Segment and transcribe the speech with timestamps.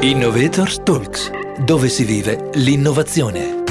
[0.00, 1.28] Innovators Talks,
[1.64, 3.64] dove si vive l'innovazione.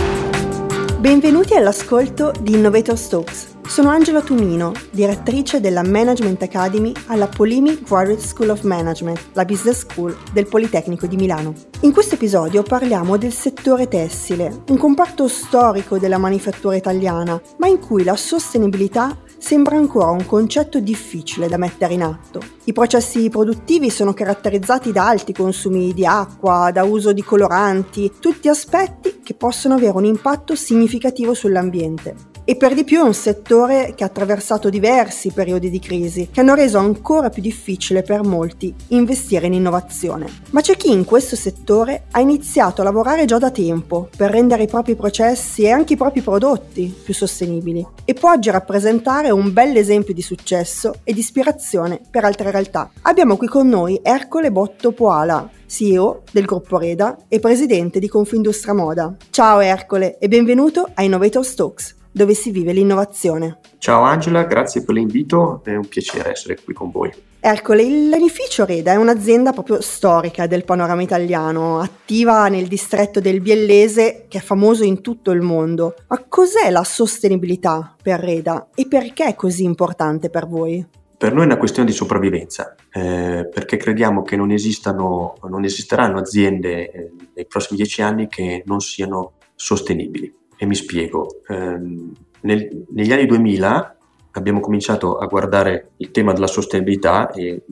[1.00, 3.56] Benvenuti all'ascolto di Innovators Talks.
[3.66, 9.80] Sono Angela Tumino, direttrice della Management Academy alla Polimi Graduate School of Management, la business
[9.80, 11.54] school del Politecnico di Milano.
[11.82, 17.80] In questo episodio parliamo del settore tessile, un comparto storico della manifattura italiana, ma in
[17.80, 22.42] cui la sostenibilità sembra ancora un concetto difficile da mettere in atto.
[22.66, 28.50] I processi produttivi sono caratterizzati da alti consumi di acqua, da uso di coloranti, tutti
[28.50, 33.92] aspetti che possono avere un impatto significativo sull'ambiente e per di più è un settore
[33.94, 38.74] che ha attraversato diversi periodi di crisi che hanno reso ancora più difficile per molti
[38.88, 40.28] investire in innovazione.
[40.52, 44.64] Ma c'è chi in questo settore ha iniziato a lavorare già da tempo per rendere
[44.64, 49.52] i propri processi e anche i propri prodotti più sostenibili e può oggi rappresentare un
[49.52, 52.90] bel esempio di successo e di ispirazione per altre realtà.
[53.02, 58.74] Abbiamo qui con noi Ercole Botto Poala, CEO del gruppo Reda e presidente di Confindustria
[58.74, 59.14] Moda.
[59.32, 63.60] Ciao Ercole e benvenuto a Innovator Stokes dove si vive l'innovazione.
[63.78, 67.14] Ciao Angela, grazie per l'invito, è un piacere essere qui con voi.
[67.40, 74.26] Ercole, l'edificio Reda è un'azienda proprio storica del panorama italiano, attiva nel distretto del Biellese
[74.28, 75.96] che è famoso in tutto il mondo.
[76.08, 80.86] Ma cos'è la sostenibilità per Reda e perché è così importante per voi?
[81.16, 86.20] Per noi è una questione di sopravvivenza, eh, perché crediamo che non, esistano, non esisteranno
[86.20, 90.34] aziende eh, nei prossimi dieci anni che non siano sostenibili.
[90.58, 91.42] E mi spiego.
[91.48, 93.98] Ehm, nel, negli anni 2000
[94.32, 97.64] abbiamo cominciato a guardare il tema della sostenibilità e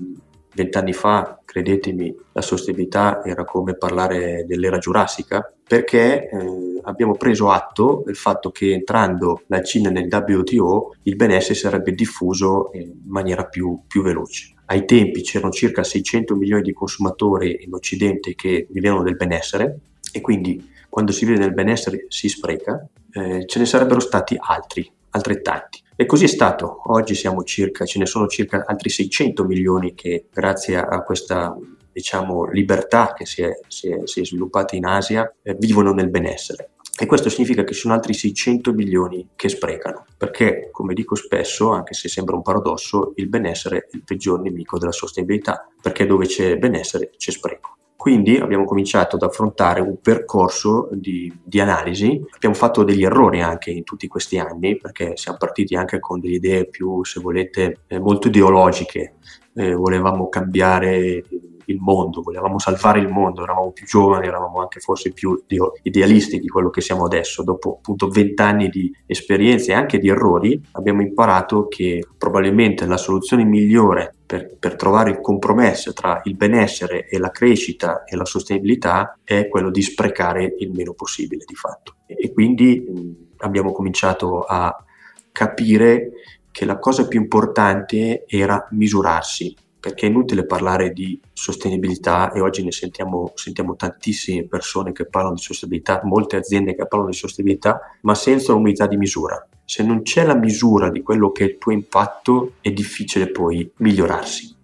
[0.55, 8.01] vent'anni fa, credetemi, la sostenibilità era come parlare dell'era giurassica, perché eh, abbiamo preso atto
[8.05, 13.81] del fatto che entrando la Cina nel WTO il benessere sarebbe diffuso in maniera più,
[13.85, 14.53] più veloce.
[14.67, 19.79] Ai tempi c'erano circa 600 milioni di consumatori in Occidente che vivevano del benessere
[20.11, 24.89] e quindi quando si vive nel benessere si spreca, eh, ce ne sarebbero stati altri,
[25.09, 25.83] altrettanti.
[25.93, 26.83] E così è stato.
[26.85, 31.53] Oggi circa, ce ne sono circa altri 600 milioni che grazie a, questa
[31.91, 36.09] diciamo, libertà che si è, si è, si è sviluppata in Asia eh, vivono nel
[36.09, 36.69] benessere.
[36.97, 41.71] E questo significa che ci sono altri 600 milioni che sprecano, perché, come dico spesso,
[41.71, 46.25] anche se sembra un paradosso, il benessere è il peggior nemico della sostenibilità, perché dove
[46.25, 47.74] c'è benessere c'è spreco.
[48.05, 53.71] Quindi abbiamo cominciato ad affrontare un percorso di, di, analisi, abbiamo fatto degli errori anche
[53.71, 57.97] in tutti questi anni perché siamo partiti anche con delle idee più, se volete, eh,
[57.97, 59.15] molto ideologiche,
[59.55, 61.23] eh, volevamo cambiare
[61.65, 65.43] il mondo, volevamo salvare il mondo, eravamo più giovani, eravamo anche forse più
[65.81, 67.41] idealisti di quello che siamo adesso.
[67.41, 73.43] Dopo appunto vent'anni di esperienze e anche di errori abbiamo imparato che probabilmente la soluzione
[73.45, 79.19] migliore per, per, trovare il compromesso tra il benessere e la crescita e la sostenibilità
[79.23, 81.95] è quello di sprecare il meno possibile di fatto.
[82.07, 84.83] E quindi mh, abbiamo cominciato a
[85.31, 86.11] capire
[86.51, 89.53] che la cosa più importante era misurarsi,
[89.85, 95.35] perché è inutile parlare di sostenibilità e oggi ne sentiamo, sentiamo, tantissime persone che parlano
[95.35, 99.47] di sostenibilità, molte aziende che parlano di sostenibilità, ma senza un'unità di misura.
[99.63, 103.69] Se non c'è la misura di quello che è il tuo impatto, è difficile poi
[103.75, 104.55] migliorarsi.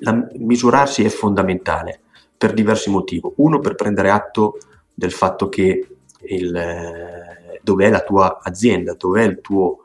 [0.00, 2.00] La, misurarsi è fondamentale
[2.36, 3.30] per diversi motivi.
[3.36, 4.58] Uno, per prendere atto
[4.92, 5.86] del fatto che
[6.18, 9.83] il, eh, dov'è la tua azienda, dov'è il tuo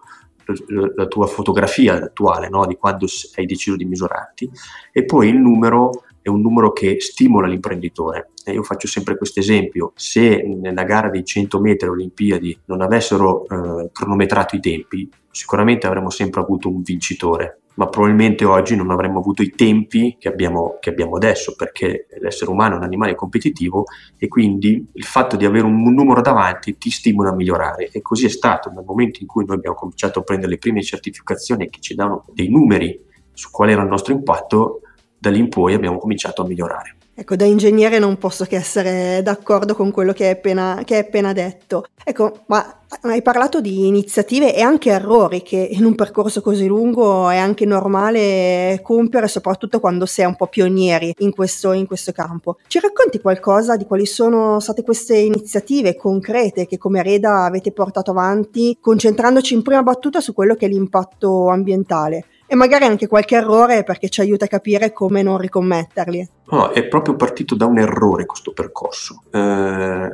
[0.95, 2.65] la tua fotografia attuale no?
[2.65, 3.05] di quando
[3.35, 4.49] hai deciso di misurarti
[4.91, 8.31] e poi il numero è un numero che stimola l'imprenditore.
[8.43, 13.45] E io faccio sempre questo esempio, se nella gara dei 100 metri Olimpiadi non avessero
[13.47, 19.19] eh, cronometrato i tempi, sicuramente avremmo sempre avuto un vincitore ma probabilmente oggi non avremmo
[19.19, 23.85] avuto i tempi che abbiamo, che abbiamo, adesso, perché l'essere umano è un animale competitivo
[24.17, 27.87] e quindi il fatto di avere un, numero davanti ti stimola a migliorare.
[27.89, 30.83] E così è stato nel momento in cui noi abbiamo cominciato a prendere le prime
[30.83, 32.99] certificazioni che ci danno dei numeri
[33.31, 34.81] su qual era il nostro impatto,
[35.17, 36.98] da lì in poi abbiamo cominciato a migliorare.
[37.19, 41.01] Ecco, da ingegnere non posso che essere d'accordo con quello che hai appena, che hai
[41.01, 41.87] appena detto.
[42.01, 47.27] Ecco, ma hai parlato di iniziative e anche errori che in un percorso così lungo
[47.27, 52.55] è anche normale compiere, soprattutto quando è un po' pionieri in questo, in questo campo.
[52.67, 58.11] Ci racconti qualcosa di quali sono state queste iniziative concrete che come Reda avete portato
[58.11, 62.23] avanti, concentrandoci in prima battuta su quello che è l'impatto ambientale?
[62.51, 66.29] E magari anche qualche errore perché ci aiuta a capire come non ricommetterli.
[66.49, 70.09] No, è proprio partito da un errore questo percorso, eh,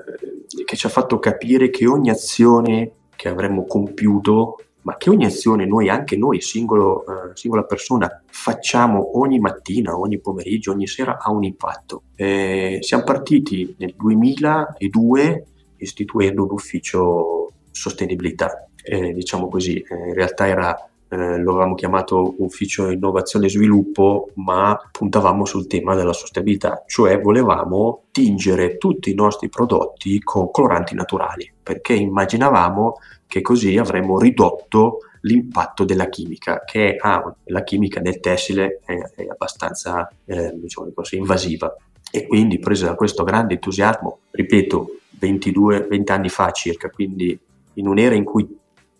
[0.66, 5.66] che ci ha fatto capire che ogni azione che avremmo compiuto ma che ogni azione
[5.66, 11.32] noi, anche noi, singolo, eh, singola persona, facciamo ogni mattina, ogni pomeriggio, ogni sera ha
[11.32, 12.04] un impatto.
[12.16, 15.46] Eh, siamo partiti nel 2002
[15.78, 22.90] istituendo l'ufficio sostenibilità, eh, diciamo così, eh, in realtà era eh, lo avevamo chiamato ufficio
[22.90, 29.50] innovazione e sviluppo, ma puntavamo sul tema della sostenibilità, cioè volevamo tingere tutti i nostri
[29.50, 32.96] prodotti con coloranti naturali, perché immaginavamo
[33.28, 39.26] che così avremmo ridotto l'impatto della chimica, che ah, la chimica nel tessile è, è
[39.28, 41.76] abbastanza eh, diciamo così, invasiva.
[42.12, 47.38] E quindi, preso da questo grande entusiasmo, ripeto, 22, 20 anni fa circa, quindi
[47.74, 48.48] in un'era in cui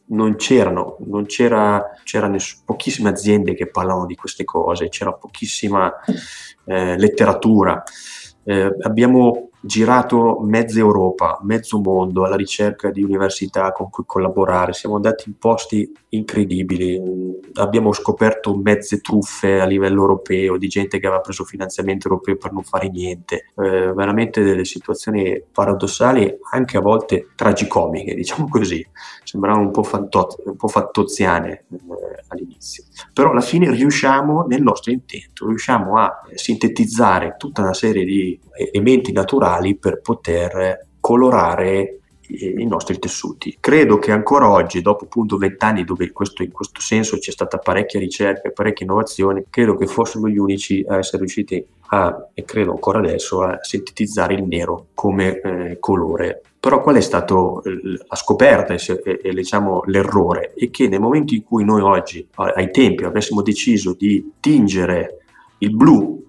[0.08, 5.94] non c'erano, non c'era, c'erano pochissime aziende che parlavano di queste cose, c'era pochissima
[6.66, 7.84] eh, letteratura.
[8.44, 14.96] Eh, abbiamo girato mezza Europa, mezzo mondo alla ricerca di università con cui collaborare, siamo
[14.96, 17.02] andati in posti incredibili,
[17.56, 22.54] abbiamo scoperto mezze truffe a livello europeo di gente che aveva preso finanziamento europeo per
[22.54, 28.86] non fare niente, eh, veramente delle situazioni paradossali, anche a volte tragicomiche, diciamo così,
[29.24, 34.92] sembravano un po', fantoz- un po fattoziane eh, all'inizio, però alla fine riusciamo nel nostro
[34.92, 38.40] intento, riusciamo a sintetizzare tutta una serie di
[38.72, 43.56] elementi naturali materiali per poter colorare i nostri tessuti.
[43.60, 48.00] Credo che ancora oggi, dopo appunto vent'anni dove questo, in questo senso c'è stata parecchia
[48.00, 52.72] ricerca e parecchia innovazione, credo che fossimo gli unici a essere riusciti a, e credo
[52.72, 56.42] ancora adesso, a sintetizzare il nero come eh, colore.
[56.60, 60.54] Però qual è stata la scoperta e, e, e diciamo, l'errore?
[60.56, 65.20] È che nel momento in cui noi oggi, ai tempi, avessimo deciso di tingere
[65.60, 66.26] il blu,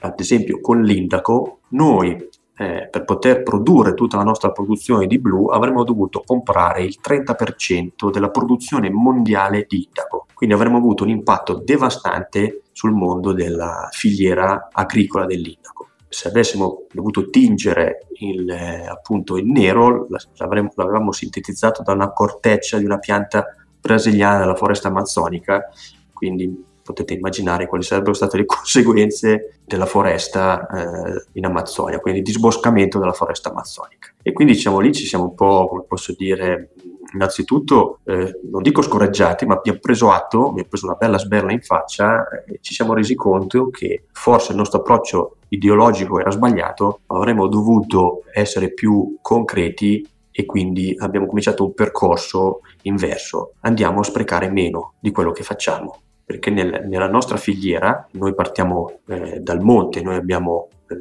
[0.00, 2.28] ad esempio con l'indaco, noi
[2.60, 8.10] eh, per poter produrre tutta la nostra produzione di blu avremmo dovuto comprare il 30%
[8.10, 10.26] della produzione mondiale di indaco.
[10.34, 15.88] Quindi avremmo avuto un impatto devastante sul mondo della filiera agricola dell'indaco.
[16.08, 22.84] Se avessimo dovuto tingere il, eh, appunto il nero, l'avevamo sintetizzato da una corteccia di
[22.84, 25.68] una pianta brasiliana della foresta amazzonica,
[26.12, 32.98] quindi potete immaginare quali sarebbero state le conseguenze della foresta eh, in Amazzonia, quindi disboscamento
[32.98, 34.08] della foresta amazzonica.
[34.22, 36.70] E quindi diciamo lì ci siamo un po', come posso dire,
[37.12, 41.60] innanzitutto, eh, non dico scoraggiati, ma abbiamo preso atto, abbiamo preso una bella sberla in
[41.60, 47.48] faccia e ci siamo resi conto che forse il nostro approccio ideologico era sbagliato, avremmo
[47.48, 53.54] dovuto essere più concreti e quindi abbiamo cominciato un percorso inverso.
[53.60, 59.00] Andiamo a sprecare meno di quello che facciamo perché nel, nella nostra filiera noi partiamo
[59.06, 60.94] eh, dal monte, noi abbiamo eh,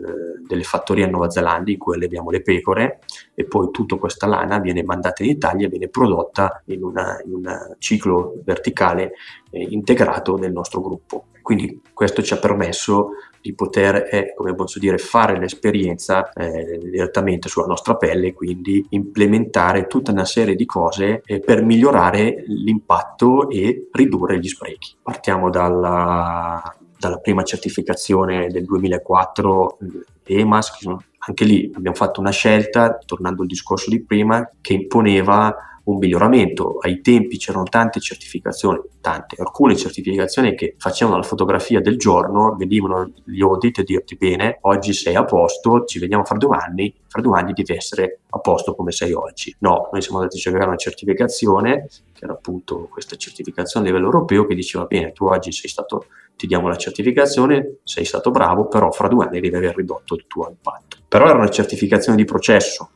[0.47, 2.99] delle fattorie a Nuova Zelanda in cui alleviamo le pecore
[3.35, 8.35] e poi tutta questa lana viene mandata in Italia e viene prodotta in, un ciclo
[8.45, 9.15] verticale
[9.49, 11.25] eh, integrato nel nostro gruppo.
[11.47, 17.47] Quindi questo ci ha permesso di poter, eh, come posso dire, fare l'esperienza eh, direttamente
[17.47, 23.87] sulla nostra pelle, quindi implementare tutta una serie di cose eh, per migliorare l'impatto e
[23.93, 24.95] ridurre gli sprechi.
[25.01, 26.61] Partiamo dalla,
[26.99, 29.77] dalla prima certificazione del 2004
[30.25, 30.85] EMAS,
[31.19, 35.55] anche lì abbiamo fatto una scelta, tornando al discorso di prima, che imponeva
[35.87, 36.77] un miglioramento.
[36.79, 43.11] Ai tempi c'erano tante certificazioni, tante, alcune certificazioni che facevano la fotografia del giorno, venivano
[43.25, 47.21] gli audit e dirti bene, oggi sei a posto, ci vediamo fra due anni, fra
[47.21, 49.55] due anni devi essere a posto come sei oggi.
[49.59, 54.11] No, noi siamo andati a cercare una certificazione, che era appunto questa certificazione a livello
[54.11, 58.67] europeo, che diceva bene, tu oggi sei stato, ti diamo la certificazione, sei stato bravo,
[58.67, 60.97] però fra due anni devi aver ridotto il tuo impatto.
[61.07, 62.89] Però era una certificazione di processo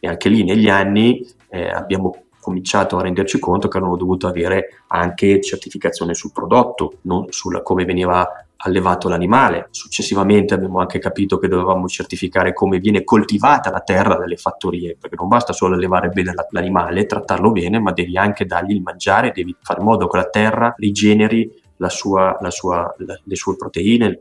[0.00, 4.82] e anche lì negli anni eh, abbiamo cominciato a renderci conto che avremmo dovuto avere
[4.88, 8.28] anche certificazione sul prodotto, non su come veniva
[8.64, 9.68] allevato l'animale.
[9.70, 15.16] Successivamente abbiamo anche capito che dovevamo certificare come viene coltivata la terra dalle fattorie, perché
[15.16, 19.54] non basta solo allevare bene l'animale, trattarlo bene, ma devi anche dargli il mangiare, devi
[19.60, 24.20] fare in modo che la terra rigeneri la sua, la sua, la, le sue proteine,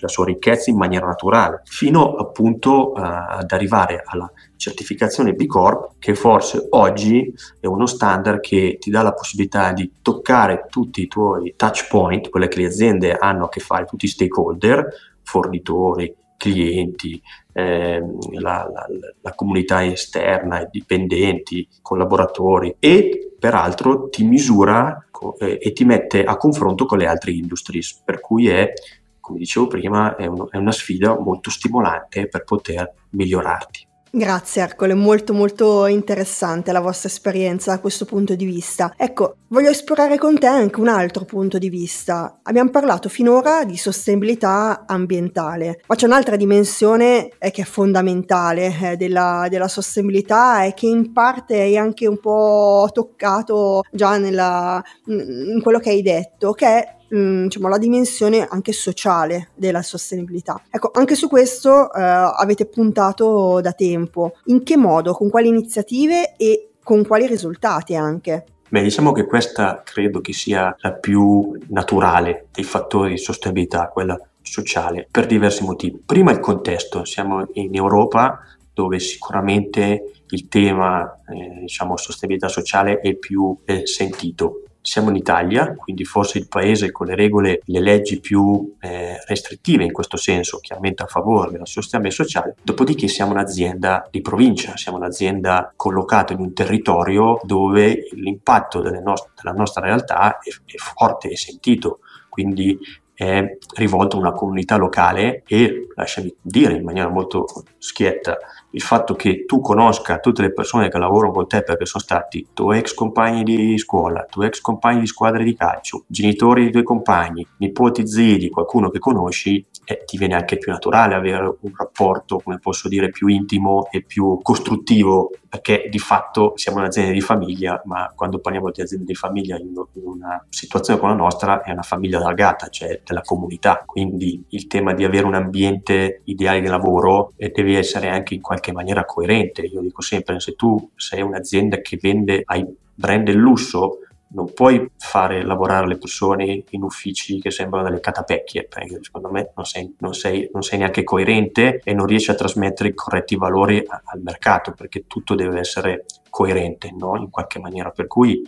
[0.00, 5.94] la sua ricchezza in maniera naturale, fino appunto uh, ad arrivare alla certificazione B Corp,
[5.98, 11.08] che forse oggi è uno standard che ti dà la possibilità di toccare tutti i
[11.08, 14.88] tuoi touch point, quelle che le aziende hanno a che fare, tutti i stakeholder,
[15.22, 17.20] fornitori, clienti,
[17.52, 18.86] eh, la, la,
[19.20, 25.06] la, comunità esterna, dipendenti, collaboratori e peraltro ti misura
[25.38, 28.72] eh, e ti mette a confronto con le altre industries, per cui è,
[29.20, 33.85] come dicevo prima, è, uno, è una sfida molto stimolante per poter migliorarti.
[34.16, 38.94] Grazie Ercole, molto molto interessante la vostra esperienza da questo punto di vista.
[38.96, 42.38] Ecco, voglio esplorare con te anche un altro punto di vista.
[42.44, 48.96] Abbiamo parlato finora di sostenibilità ambientale, ma c'è un'altra dimensione eh, che è fondamentale eh,
[48.96, 55.60] della, della, sostenibilità e che in parte hai anche un po' toccato già nella, in
[55.62, 60.60] quello che hai detto, che è Mm, diciamo, la dimensione anche sociale della sostenibilità.
[60.70, 64.32] Ecco, anche su questo eh, avete puntato da tempo.
[64.46, 68.44] In che modo, con quali iniziative e con quali risultati anche?
[68.68, 74.18] Beh, diciamo che questa credo che sia la più naturale dei fattori di sostenibilità, quella
[74.42, 76.02] sociale, per diversi motivi.
[76.04, 78.40] Prima il contesto, siamo in Europa
[78.72, 85.74] dove sicuramente il tema eh, diciamo sostenibilità sociale è più eh, sentito siamo in Italia,
[85.74, 90.58] quindi forse il paese con le regole, le leggi più eh, restrittive in questo senso,
[90.60, 92.54] chiaramente a favore della sostenibilità sociale.
[92.62, 99.84] Dopodiché siamo un'azienda di provincia, siamo un'azienda collocata in un territorio dove l'impatto della nostra
[99.84, 101.98] realtà è, è forte e sentito.
[102.28, 102.78] Quindi
[103.16, 107.46] è rivolto a una comunità locale e, lasciami dire in maniera molto
[107.78, 108.36] schietta,
[108.70, 112.48] il fatto che tu conosca tutte le persone che lavorano con te perché sono stati
[112.52, 116.84] tuoi ex compagni di scuola, tuoi ex compagni di squadre di calcio, genitori dei tuoi
[116.84, 121.72] compagni, nipoti, zii di qualcuno che conosci, eh, ti viene anche più naturale avere un
[121.74, 127.20] rapporto, come posso dire, più intimo e più costruttivo, perché di fatto siamo un'azienda di
[127.20, 131.70] famiglia, ma quando parliamo di azienda di famiglia in, una situazione come la nostra è
[131.70, 133.82] una famiglia allargata, cioè della comunità.
[133.86, 138.40] Quindi il tema di avere un ambiente ideale di lavoro eh, deve essere anche in
[138.40, 139.62] qualche maniera coerente.
[139.62, 144.90] Io dico sempre, se tu sei un'azienda che vende ai brand del lusso, non puoi
[144.98, 149.94] fare lavorare le persone in uffici che sembrano delle catapecchie, perché secondo me non sei,
[150.00, 154.20] non sei, non sei neanche coerente e non riesci a trasmettere i corretti valori al
[154.20, 156.04] mercato, perché tutto deve essere
[156.36, 157.16] coerente no?
[157.16, 157.88] in qualche maniera.
[157.88, 158.42] Per cui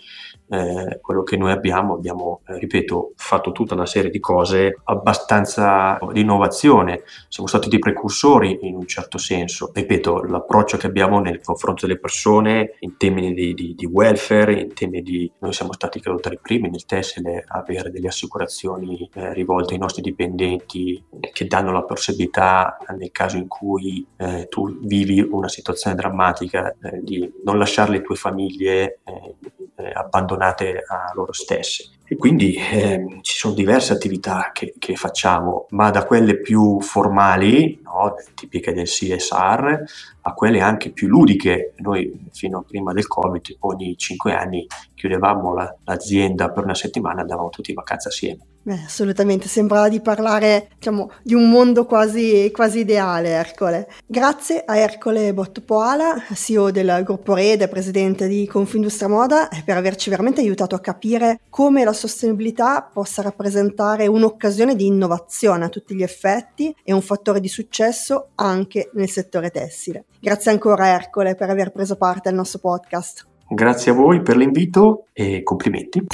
[0.50, 5.99] eh, quello che noi abbiamo, abbiamo, eh, ripeto, fatto tutta una serie di cose abbastanza
[6.12, 9.71] di innovazione, siamo stati dei precursori in un certo senso.
[9.73, 14.75] Ripeto, l'approccio che abbiamo nel confronto delle persone in termini di, di, di welfare, in
[14.75, 15.33] termini di...
[15.38, 19.73] Noi siamo stati credo tra i primi nel tessile a avere delle assicurazioni eh, rivolte
[19.73, 21.02] ai nostri dipendenti
[21.33, 27.00] che danno la possibilità nel caso in cui eh, tu vivi una situazione drammatica eh,
[27.02, 29.35] di non lasciare le tue famiglie eh,
[29.76, 31.90] eh, abbandonate a loro stesse.
[32.04, 37.80] E quindi eh, ci sono diverse attività che, che, facciamo, ma da quelle più formali,
[37.85, 39.85] no, tipiche del CSR,
[40.28, 41.75] a quelle anche più ludiche.
[41.78, 47.18] Noi fino a prima del Covid ogni cinque anni chiudevamo la, l'azienda per una settimana
[47.18, 48.47] e andavamo tutti in vacanza assieme.
[48.68, 53.88] Beh, assolutamente, sembrava di parlare diciamo, di un mondo quasi, quasi, ideale, Ercole.
[54.04, 60.42] Grazie a Ercole Bottopoala, CEO del gruppo Rede, presidente di Confindustria Moda, per averci veramente
[60.42, 66.75] aiutato a capire come la sostenibilità possa rappresentare un'occasione di innovazione a tutti gli effetti
[66.85, 70.04] e un fattore di successo anche nel settore tessile.
[70.20, 73.26] Grazie ancora Ercole per aver preso parte al nostro podcast.
[73.48, 76.06] Grazie a voi per l'invito e complimenti.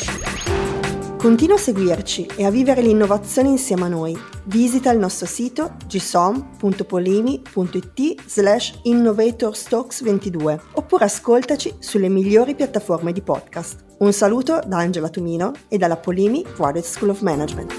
[1.24, 4.14] Continua a seguirci e a vivere l'innovazione insieme a noi.
[4.44, 13.84] Visita il nostro sito gsom.polimi.it slash innovatorstocks22 oppure ascoltaci sulle migliori piattaforme di podcast.
[14.00, 17.72] Un saluto da Angela Tumino e dalla Polimi Graduate School of Management.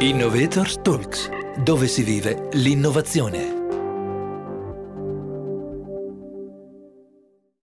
[0.00, 1.30] Innovator Talks,
[1.62, 3.59] dove si vive l'innovazione.